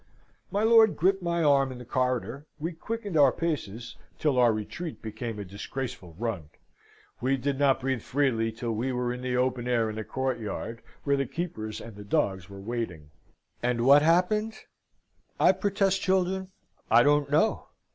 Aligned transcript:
My 0.49 0.63
lord 0.63 0.97
gripped 0.97 1.21
my 1.21 1.43
arm 1.43 1.71
in 1.71 1.77
the 1.77 1.85
corridor, 1.85 2.47
we 2.59 2.71
quickened 2.73 3.15
our 3.15 3.31
paces 3.31 3.97
till 4.17 4.39
our 4.39 4.51
retreat 4.51 4.99
became 4.99 5.37
a 5.37 5.45
disgraceful 5.45 6.15
run. 6.17 6.49
We 7.21 7.37
did 7.37 7.59
not 7.59 7.79
breathe 7.81 8.01
freely 8.01 8.51
till 8.51 8.71
we 8.71 8.91
were 8.91 9.13
in 9.13 9.21
the 9.21 9.37
open 9.37 9.67
air 9.67 9.91
in 9.91 9.97
the 9.97 10.03
courtyard, 10.03 10.81
where 11.03 11.17
the 11.17 11.27
keepers 11.27 11.79
and 11.79 11.95
the 11.95 12.03
dogs 12.03 12.49
were 12.49 12.59
waiting. 12.59 13.11
And 13.61 13.85
what 13.85 14.01
happened? 14.01 14.55
I 15.39 15.51
protest, 15.51 16.01
children, 16.01 16.49
I 16.89 17.03
don't 17.03 17.29
know. 17.29 17.67